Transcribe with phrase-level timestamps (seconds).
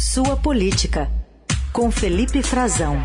[0.00, 1.10] Sua Política,
[1.72, 3.02] com Felipe Frazão.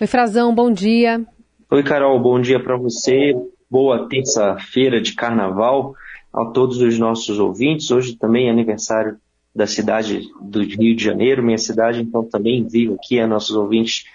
[0.00, 1.24] Oi, Frazão, bom dia.
[1.70, 3.36] Oi, Carol, bom dia para você.
[3.70, 5.94] Boa terça-feira de carnaval
[6.32, 7.88] a todos os nossos ouvintes.
[7.92, 9.16] Hoje também é aniversário
[9.54, 14.06] da cidade do Rio de Janeiro, minha cidade, então também vivo aqui a nossos ouvintes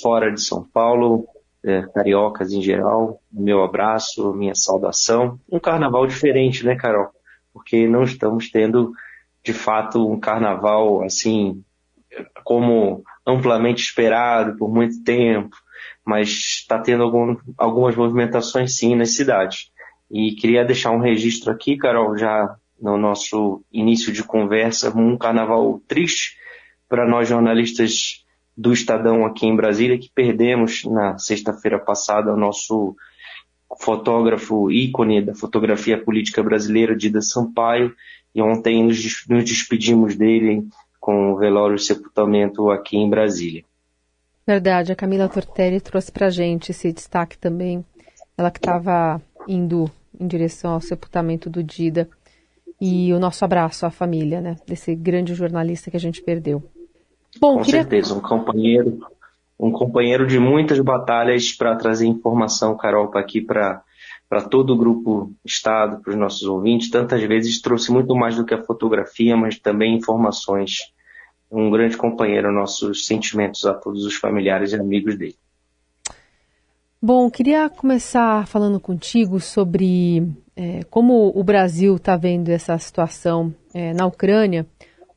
[0.00, 1.28] fora de São Paulo,
[1.64, 5.38] é, cariocas em geral, meu abraço, minha saudação.
[5.50, 7.08] Um carnaval diferente, né, Carol?
[7.52, 8.92] Porque não estamos tendo,
[9.42, 11.62] de fato, um carnaval assim,
[12.44, 15.56] como amplamente esperado por muito tempo,
[16.04, 19.70] mas está tendo algum, algumas movimentações sim nas cidades.
[20.10, 25.80] E queria deixar um registro aqui, Carol, já no nosso início de conversa, um carnaval
[25.86, 26.36] triste
[26.88, 28.24] para nós jornalistas
[28.56, 32.94] do Estadão aqui em Brasília, que perdemos na sexta-feira passada o nosso
[33.78, 37.94] fotógrafo ícone da fotografia política brasileira, Dida Sampaio,
[38.34, 40.66] e ontem nos, despedimos dele
[41.00, 43.64] com o velório e sepultamento aqui em Brasília.
[44.46, 47.84] Verdade, a Camila Tortelli trouxe para gente esse destaque também.
[48.36, 52.08] Ela que estava indo em direção ao sepultamento do Dida.
[52.80, 56.62] E o nosso abraço à família, né, desse grande jornalista que a gente perdeu.
[57.40, 57.80] Bom, Com queria...
[57.80, 59.00] certeza, um companheiro,
[59.58, 63.82] um companheiro de muitas batalhas para trazer informação, Carol, para aqui para
[64.28, 66.88] para todo o grupo Estado, para os nossos ouvintes.
[66.88, 70.92] Tantas vezes trouxe muito mais do que a fotografia, mas também informações.
[71.50, 75.34] Um grande companheiro, nossos sentimentos a todos os familiares e amigos dele.
[77.02, 80.22] Bom, queria começar falando contigo sobre
[80.54, 84.64] é, como o Brasil está vendo essa situação é, na Ucrânia.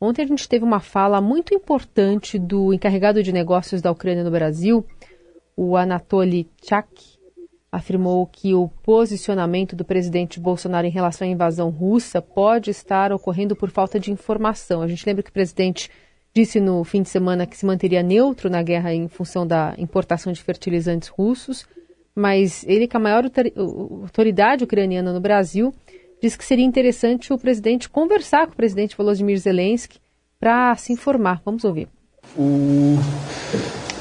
[0.04, 4.30] Ontem a gente teve uma fala muito importante do encarregado de negócios da Ucrânia no
[4.30, 4.86] Brasil,
[5.56, 6.90] o Anatoly Chak,
[7.72, 13.56] afirmou que o posicionamento do presidente Bolsonaro em relação à invasão russa pode estar ocorrendo
[13.56, 14.82] por falta de informação.
[14.82, 15.90] A gente lembra que o presidente
[16.36, 20.34] disse no fim de semana que se manteria neutro na guerra em função da importação
[20.34, 21.66] de fertilizantes russos,
[22.14, 23.24] mas ele, que é a maior
[24.02, 25.74] autoridade ucraniana no Brasil,
[26.24, 30.03] diz que seria interessante o presidente conversar com o presidente Volodymyr Zelensky
[30.44, 31.42] para se informar.
[31.46, 31.88] Vamos ouvir.
[32.38, 33.00] O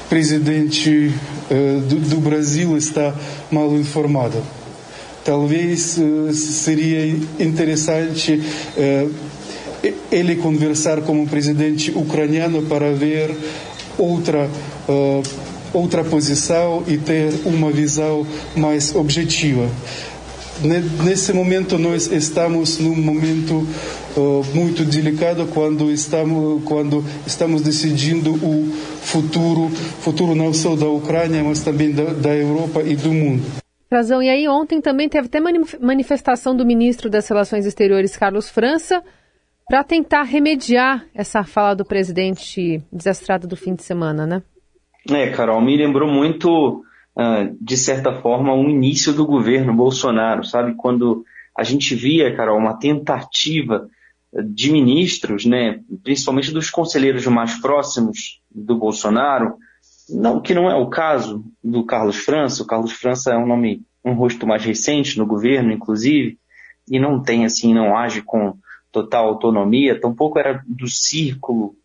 [0.09, 1.09] presidente
[1.49, 3.15] uh, do, do, Brasil está
[3.49, 4.43] mal informado.
[5.23, 7.07] Talvez uh, seria
[7.39, 8.33] interessante
[8.75, 9.13] uh,
[10.11, 13.33] ele conversar com o presidente ucraniano para ver
[13.97, 14.49] outra
[15.73, 19.67] outra posição e ter uma visão mais objetiva.
[21.03, 23.67] Nesse momento nós estamos num momento
[24.15, 28.71] uh, muito delicado quando estamos quando estamos decidindo o
[29.01, 29.69] futuro
[30.01, 33.43] futuro não só da Ucrânia mas também da, da Europa e do mundo.
[33.91, 34.23] Razão.
[34.23, 35.39] E aí ontem também teve até
[35.79, 39.03] manifestação do ministro das Relações Exteriores Carlos França
[39.67, 44.43] para tentar remediar essa fala do presidente desastrada do fim de semana, né?
[45.09, 46.83] É, Carol, me lembrou muito
[47.59, 50.73] de certa forma, o início do governo Bolsonaro, sabe?
[50.75, 51.23] Quando
[51.55, 53.87] a gente via, Carol, uma tentativa
[54.51, 59.57] de ministros, né, principalmente dos conselheiros mais próximos do Bolsonaro,
[60.09, 62.63] não que não é o caso do Carlos França.
[62.63, 66.37] O Carlos França é um nome, um rosto mais recente no governo, inclusive,
[66.89, 68.57] e não tem assim, não age com
[68.91, 69.99] total autonomia.
[69.99, 71.75] Tampouco era do círculo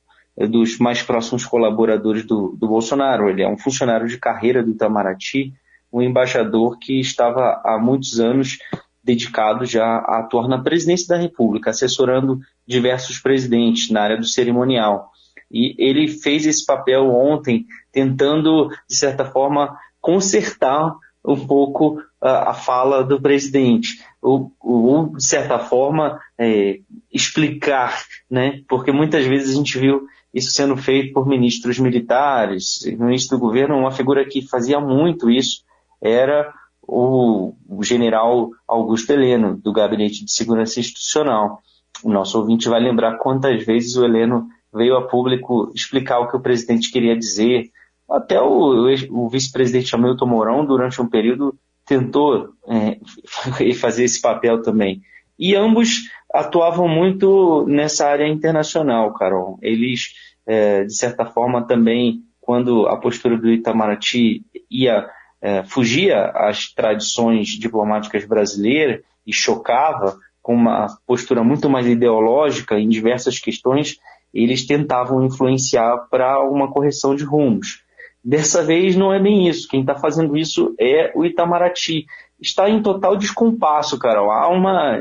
[0.46, 3.28] dos mais próximos colaboradores do, do Bolsonaro.
[3.28, 5.52] Ele é um funcionário de carreira do Itamaraty,
[5.92, 8.58] um embaixador que estava há muitos anos
[9.02, 15.10] dedicado já a atuar na presidência da República, assessorando diversos presidentes na área do cerimonial.
[15.50, 20.94] E ele fez esse papel ontem, tentando, de certa forma, consertar
[21.24, 26.80] um pouco a, a fala do presidente, ou, ou de certa forma, é,
[27.12, 28.60] explicar, né?
[28.68, 32.84] Porque muitas vezes a gente viu isso sendo feito por ministros militares.
[32.84, 35.62] Início do governo, uma figura que fazia muito isso
[36.00, 36.52] era
[36.82, 41.60] o, o general Augusto Heleno, do Gabinete de Segurança Institucional.
[42.02, 46.36] O nosso ouvinte vai lembrar quantas vezes o Heleno veio a público explicar o que
[46.36, 47.70] o presidente queria dizer.
[48.08, 51.54] Até o, o vice-presidente Hamilton Mourão, durante um período,
[51.84, 52.98] tentou é,
[53.74, 55.02] fazer esse papel também.
[55.38, 59.58] E ambos atuavam muito nessa área internacional, Carol.
[59.62, 60.12] Eles,
[60.46, 65.08] é, de certa forma, também, quando a postura do Itamaraty ia
[65.40, 72.88] é, fugia às tradições diplomáticas brasileiras e chocava com uma postura muito mais ideológica em
[72.88, 73.98] diversas questões,
[74.32, 77.82] eles tentavam influenciar para uma correção de rumos.
[78.22, 79.68] Dessa vez não é bem isso.
[79.68, 82.06] Quem está fazendo isso é o Itamaraty.
[82.40, 84.30] Está em total descompasso, Carol.
[84.30, 85.00] Há uma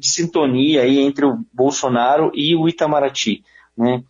[0.00, 3.44] sintonia aí entre o Bolsonaro e o Itamaraty.
[3.76, 4.02] Né?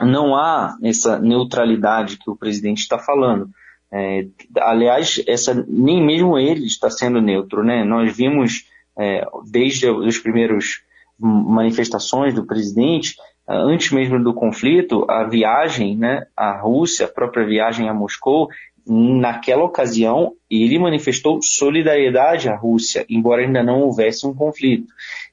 [0.00, 3.50] Não há essa neutralidade que o presidente está falando.
[3.90, 4.26] É,
[4.60, 7.64] aliás, essa, nem mesmo ele está sendo neutro.
[7.64, 7.84] Né?
[7.84, 10.82] Nós vimos, é, desde os primeiros
[11.18, 17.88] manifestações do presidente, antes mesmo do conflito, a viagem né, à Rússia, a própria viagem
[17.88, 18.48] a Moscou,
[18.86, 24.86] naquela ocasião, ele manifestou solidariedade à Rússia, embora ainda não houvesse um conflito.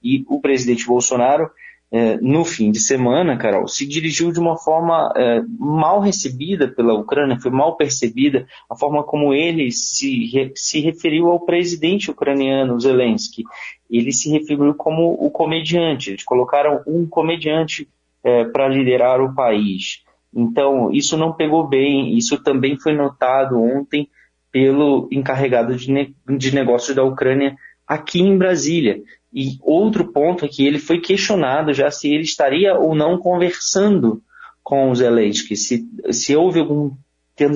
[0.03, 1.49] E o presidente Bolsonaro,
[1.91, 6.93] eh, no fim de semana, Carol, se dirigiu de uma forma eh, mal recebida pela
[6.93, 13.43] Ucrânia, foi mal percebida a forma como ele se, se referiu ao presidente ucraniano, Zelensky.
[13.89, 17.87] Ele se referiu como o comediante, eles colocaram um comediante
[18.23, 20.03] eh, para liderar o país.
[20.33, 24.07] Então, isso não pegou bem, isso também foi notado ontem
[24.51, 27.55] pelo encarregado de, ne de negócios da Ucrânia
[27.87, 29.01] aqui em Brasília.
[29.33, 34.21] E outro ponto é que ele foi questionado já se ele estaria ou não conversando
[34.63, 36.91] com o Zelensky, se, se houve algum,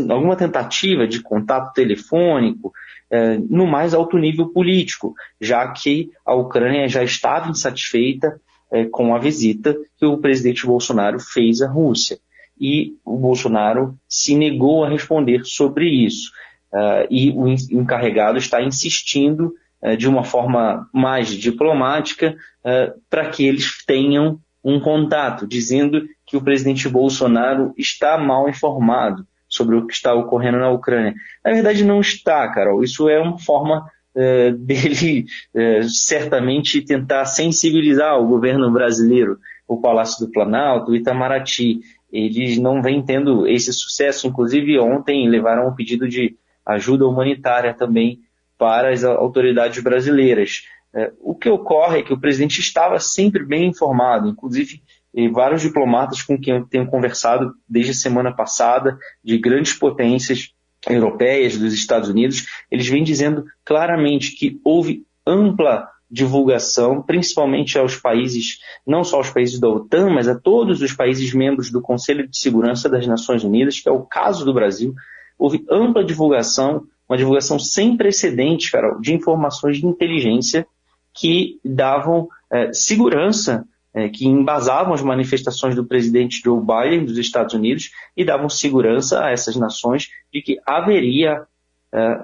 [0.10, 2.72] alguma tentativa de contato telefônico
[3.12, 8.40] eh, no mais alto nível político, já que a Ucrânia já estava insatisfeita
[8.72, 12.18] eh, com a visita que o presidente Bolsonaro fez à Rússia
[12.60, 16.32] e o Bolsonaro se negou a responder sobre isso.
[16.74, 17.48] Uh, e o
[17.80, 22.36] encarregado está insistindo uh, de uma forma mais diplomática
[22.66, 29.28] uh, para que eles tenham um contato, dizendo que o presidente Bolsonaro está mal informado
[29.48, 31.14] sobre o que está ocorrendo na Ucrânia.
[31.46, 32.84] Na verdade, não está, Carol.
[32.84, 33.86] Isso é uma forma
[34.60, 35.26] dele
[35.90, 41.82] certamente tentar sensibilizar o governo brasileiro, o Palácio do Planalto, o Itamaraty
[42.14, 44.28] eles não vêm tendo esse sucesso.
[44.28, 48.20] Inclusive, ontem levaram um pedido de ajuda humanitária também
[48.58, 50.62] para as autoridades brasileiras.
[50.94, 54.84] É, o que ocorre é que o presidente estava sempre bem informado, inclusive
[55.32, 60.54] vários diplomatas com quem eu tenho conversado desde a semana passada, de grandes potências
[60.90, 68.60] europeias, dos Estados Unidos, eles vêm dizendo claramente que houve ampla divulgação, principalmente aos países,
[68.86, 72.38] não só aos países da OTAN, mas a todos os países membros do Conselho de
[72.38, 74.94] Segurança das Nações Unidas, que é o caso do Brasil.
[75.40, 80.68] Houve ampla divulgação, uma divulgação sem precedentes, Carol, de informações de inteligência
[81.12, 87.56] que davam é, segurança, é, que embasavam as manifestações do presidente Joe Biden dos Estados
[87.56, 91.48] Unidos e davam segurança a essas nações de que haveria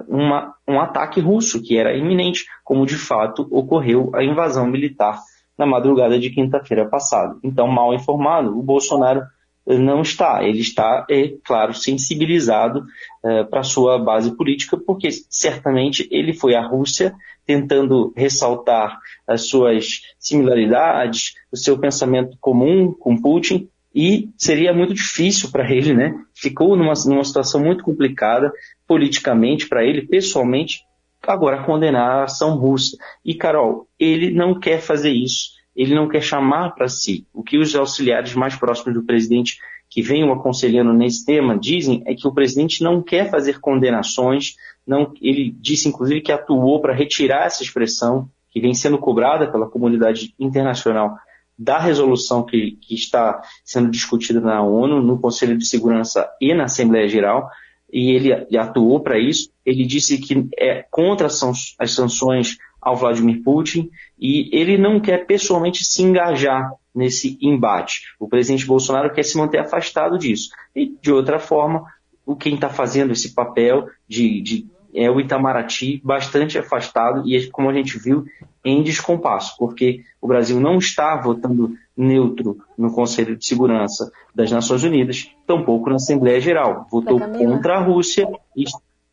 [0.08, 5.20] uma, um ataque russo, que era iminente, como de fato ocorreu a invasão militar
[5.56, 7.36] na madrugada de quinta-feira passada.
[7.44, 9.22] Então, mal informado, o Bolsonaro
[9.66, 10.42] eh, não está.
[10.42, 12.84] Ele está, é claro, sensibilizado
[13.22, 17.14] uh, para sua base política, porque certamente ele foi à Rússia
[17.46, 25.50] tentando ressaltar as suas similaridades, o seu pensamento comum com Putin, e seria muito difícil
[25.50, 26.14] para ele, né?
[26.34, 28.52] Ficou numa, numa situação muito complicada
[28.86, 30.80] politicamente para ele, pessoalmente,
[31.26, 32.96] agora condenar a ação russa.
[33.24, 35.50] E, Carol, ele não quer fazer isso.
[35.74, 37.26] Ele não quer chamar para si.
[37.32, 39.58] O que os auxiliares mais próximos do presidente
[39.88, 44.54] que venham aconselhando nesse tema dizem é que o presidente não quer fazer condenações.
[44.86, 49.68] Não, ele disse, inclusive, que atuou para retirar essa expressão que vem sendo cobrada pela
[49.68, 51.16] comunidade internacional
[51.60, 56.64] da resolução que, que está sendo discutida na ONU, no Conselho de Segurança e na
[56.64, 57.50] Assembleia Geral,
[57.92, 59.50] e ele atuou para isso.
[59.66, 65.84] Ele disse que é contra as sanções ao Vladimir Putin e ele não quer pessoalmente
[65.84, 68.04] se engajar nesse embate.
[68.18, 70.48] O presidente Bolsonaro quer se manter afastado disso.
[70.74, 71.84] E, de outra forma,
[72.24, 77.68] o quem está fazendo esse papel de, de é o Itamaraty bastante afastado e, como
[77.68, 78.24] a gente viu,
[78.64, 84.82] em descompasso, porque o Brasil não está votando neutro no Conselho de Segurança das Nações
[84.82, 86.86] Unidas, tampouco na Assembleia Geral.
[86.90, 88.64] Votou contra a Rússia e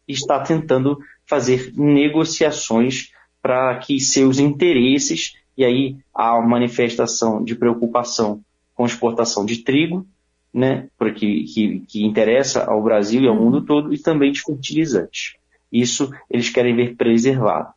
[0.07, 8.41] está tentando fazer negociações para que seus interesses, e aí há manifestação de preocupação
[8.75, 10.05] com a exportação de trigo,
[10.53, 15.36] né, porque, que, que interessa ao Brasil e ao mundo todo, e também de fertilizantes.
[15.71, 17.69] Isso eles querem ver preservado.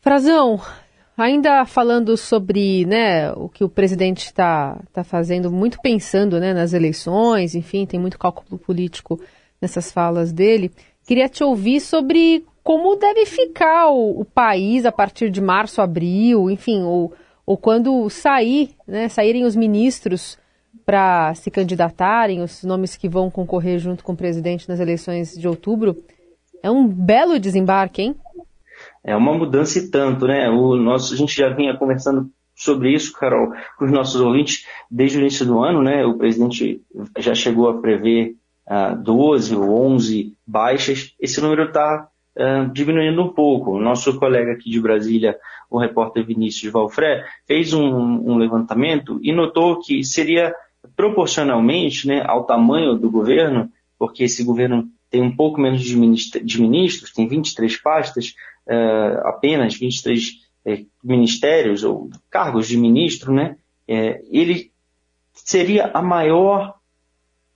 [0.00, 0.60] Frazão,
[1.16, 6.72] ainda falando sobre né, o que o presidente está tá fazendo, muito pensando né, nas
[6.72, 9.20] eleições, enfim, tem muito cálculo político
[9.60, 10.70] nessas falas dele,
[11.06, 16.50] queria te ouvir sobre como deve ficar o, o país a partir de março, abril,
[16.50, 17.12] enfim, ou,
[17.46, 20.36] ou quando sair, né, saírem os ministros
[20.84, 25.48] para se candidatarem, os nomes que vão concorrer junto com o presidente nas eleições de
[25.48, 25.96] outubro.
[26.66, 28.16] É um belo desembarque, hein?
[29.04, 30.50] É uma mudança e tanto, né?
[30.50, 35.16] O nosso, a gente já vinha conversando sobre isso, Carol, com os nossos ouvintes desde
[35.16, 36.04] o início do ano, né?
[36.04, 36.82] O presidente
[37.18, 38.34] já chegou a prever
[38.66, 41.14] uh, 12 ou 11 baixas.
[41.20, 43.76] Esse número está uh, diminuindo um pouco.
[43.76, 45.38] O nosso colega aqui de Brasília,
[45.70, 50.52] o repórter Vinícius Valfré, fez um, um levantamento e notou que seria
[50.96, 57.12] proporcionalmente né, ao tamanho do governo, porque esse governo tem um pouco menos de, ministros,
[57.12, 58.34] tem 23 pastas,
[58.66, 63.56] uh, apenas 23 é, ministérios ou cargos de ministro, né?
[63.86, 64.72] É, ele
[65.32, 66.74] seria a maior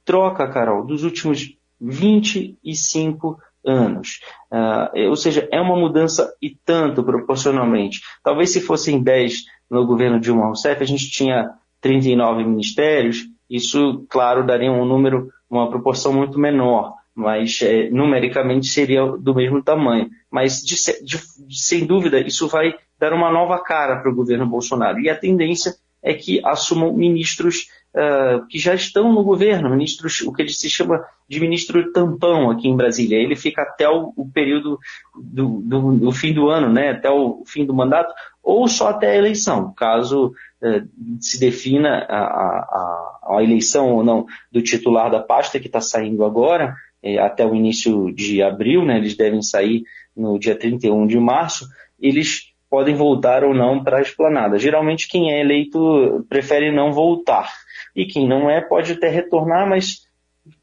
[0.05, 4.21] troca, Carol, dos últimos 25 anos.
[4.51, 8.01] Uh, ou seja, é uma mudança e tanto proporcionalmente.
[8.23, 14.47] Talvez se fossem 10 no governo Dilma Rousseff, a gente tinha 39 ministérios, isso, claro,
[14.47, 20.09] daria um número, uma proporção muito menor mas é, numericamente seria do mesmo tamanho.
[20.31, 21.19] Mas, de, de,
[21.51, 25.01] sem dúvida, isso vai dar uma nova cara para o governo Bolsonaro.
[25.01, 30.33] E a tendência é que assumam ministros uh, que já estão no governo, ministros, o
[30.33, 33.19] que ele se chama de ministro tampão aqui em Brasília.
[33.19, 34.79] Ele fica até o, o período
[35.15, 38.13] do, do, do, fim do ano, né, até o fim do mandato,
[38.43, 44.27] ou só até a eleição, caso uh, se defina a, a, a eleição ou não
[44.51, 46.75] do titular da pasta que está saindo agora,
[47.19, 49.83] até o início de abril, né, eles devem sair
[50.17, 51.67] no dia 31 de março,
[51.99, 54.59] eles podem voltar ou não para a esplanada.
[54.59, 57.51] Geralmente quem é eleito prefere não voltar.
[57.97, 60.07] E quem não é pode até retornar, mas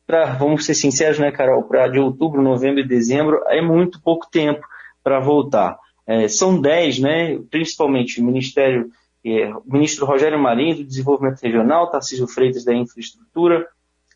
[0.06, 1.64] pra, vamos ser sinceros, né, Carol?
[1.64, 4.66] Para de outubro, novembro e dezembro é muito pouco tempo
[5.04, 5.78] para voltar.
[6.08, 8.90] É, são dez, né, principalmente o Ministério,
[9.26, 13.68] é, o ministro Rogério Marinho do Desenvolvimento Regional, Tarcísio Freitas da Infraestrutura,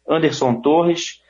[0.07, 1.20] Anderson Torres,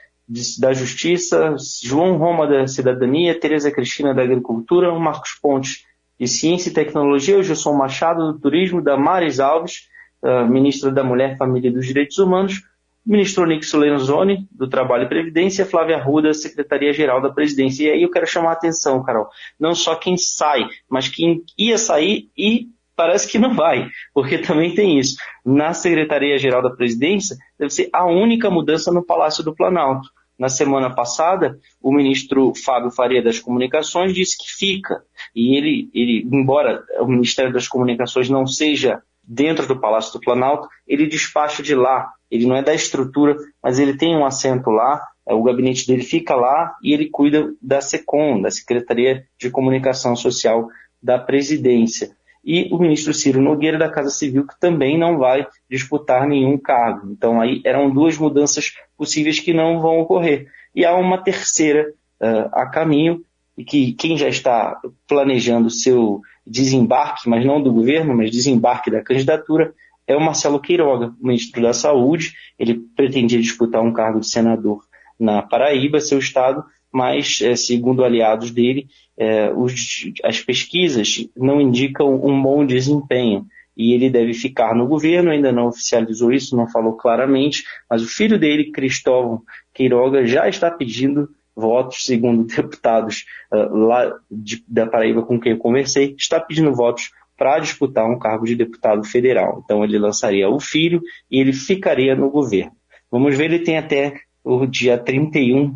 [0.60, 5.86] da Justiça, João Roma da Cidadania, Tereza Cristina da Agricultura, Marcos Pontes
[6.20, 9.90] de Ciência e Tecnologia, Gilson Machado do Turismo, Damares Alves,
[10.22, 12.62] uh, ministra da Mulher, Família e dos Direitos Humanos,
[13.06, 17.86] ministro Nixon Lenzoni, do Trabalho e Previdência, Flávia Arruda, Secretaria-Geral da Presidência.
[17.86, 19.28] E aí eu quero chamar a atenção, Carol,
[19.60, 24.76] não só quem sai, mas quem ia sair e parece que não vai, porque também
[24.76, 25.16] tem isso.
[25.44, 30.08] Na Secretaria-Geral da Presidência, deve ser a única mudança no Palácio do Planalto.
[30.42, 35.04] Na semana passada, o ministro Fábio Faria das Comunicações disse que fica.
[35.36, 40.68] E ele, ele, embora o Ministério das Comunicações não seja dentro do Palácio do Planalto,
[40.88, 42.12] ele despacha de lá.
[42.32, 46.02] Ele não é da estrutura, mas ele tem um assento lá, é, o gabinete dele
[46.02, 50.68] fica lá e ele cuida da SECOM, da Secretaria de Comunicação Social
[51.00, 56.28] da Presidência e o ministro Ciro Nogueira da Casa Civil, que também não vai disputar
[56.28, 57.12] nenhum cargo.
[57.12, 60.48] Então aí eram duas mudanças possíveis que não vão ocorrer.
[60.76, 63.24] E há uma terceira uh, a caminho,
[63.58, 69.04] e que quem já está planejando seu desembarque, mas não do governo, mas desembarque da
[69.04, 69.74] candidatura,
[70.08, 72.34] é o Marcelo Queiroga, ministro da Saúde.
[72.58, 74.84] Ele pretendia disputar um cargo de senador
[75.20, 82.14] na Paraíba, seu estado, mas, é, segundo aliados dele, é, os, as pesquisas não indicam
[82.24, 83.46] um bom desempenho
[83.76, 88.08] e ele deve ficar no governo, ainda não oficializou isso, não falou claramente, mas o
[88.08, 89.42] filho dele, Cristóvão
[89.74, 95.58] Queiroga, já está pedindo votos, segundo deputados uh, lá de, da Paraíba com quem eu
[95.58, 99.62] conversei, está pedindo votos para disputar um cargo de deputado federal.
[99.64, 102.74] Então ele lançaria o filho e ele ficaria no governo.
[103.10, 105.74] Vamos ver, ele tem até o dia 31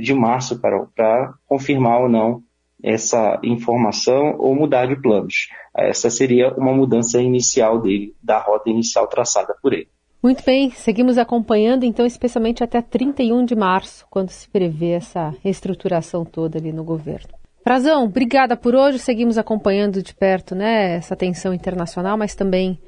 [0.00, 2.42] de março, para confirmar ou não
[2.82, 5.48] essa informação ou mudar de planos.
[5.74, 9.88] Essa seria uma mudança inicial dele, da rota inicial traçada por ele.
[10.22, 16.24] Muito bem, seguimos acompanhando então, especialmente até 31 de março, quando se prevê essa reestruturação
[16.24, 17.28] toda ali no governo.
[17.62, 18.98] Frazão, obrigada por hoje.
[18.98, 22.78] Seguimos acompanhando de perto né, essa tensão internacional, mas também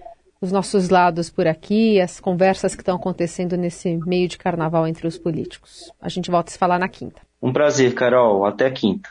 [0.46, 5.06] os nossos lados por aqui, as conversas que estão acontecendo nesse meio de carnaval entre
[5.06, 5.92] os políticos.
[6.00, 7.20] A gente volta a se falar na quinta.
[7.42, 8.44] Um prazer, Carol.
[8.46, 9.10] Até quinta.